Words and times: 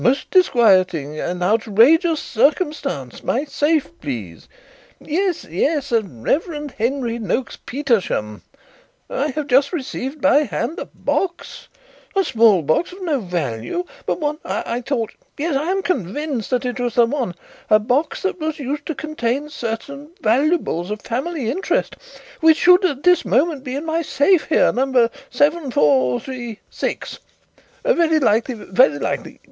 "A 0.01 0.03
most 0.03 0.31
disquieting 0.31 1.19
and 1.19 1.43
and 1.43 1.43
outrageous 1.43 2.19
circumstance. 2.19 3.23
My 3.23 3.43
safe, 3.43 3.91
please 4.01 4.47
yes, 4.99 5.43
yes, 5.45 5.91
Rev. 5.91 6.71
Henry 6.75 7.19
Noakes 7.19 7.57
Petersham. 7.67 8.41
I 9.11 9.27
have 9.27 9.45
just 9.45 9.71
received 9.71 10.19
by 10.19 10.37
hand 10.39 10.79
a 10.79 10.85
box, 10.85 11.67
a 12.15 12.23
small 12.23 12.63
box 12.63 12.91
of 12.91 13.03
no 13.03 13.19
value 13.19 13.83
but 14.07 14.19
one 14.19 14.39
that 14.43 14.67
I 14.67 14.81
thought, 14.81 15.11
yes, 15.37 15.55
I 15.55 15.65
am 15.69 15.83
convinced 15.83 16.49
that 16.49 16.65
it 16.65 16.79
was 16.79 16.95
the 16.95 17.05
one, 17.05 17.35
a 17.69 17.77
box 17.77 18.23
that 18.23 18.39
was 18.39 18.57
used 18.57 18.87
to 18.87 18.95
contain 18.95 19.49
certain 19.51 20.09
valuables 20.19 20.89
of 20.89 21.03
family 21.03 21.47
interest 21.51 21.95
which 22.39 22.57
should 22.57 22.83
at 22.85 23.03
this 23.03 23.23
moment 23.23 23.63
be 23.63 23.75
in 23.75 23.85
my 23.85 24.01
safe 24.01 24.45
here. 24.47 24.71
No. 24.73 25.09
7436? 25.29 27.19
Very 27.85 28.17
likely, 28.17 28.55
very 28.55 28.97
likely. 28.97 29.39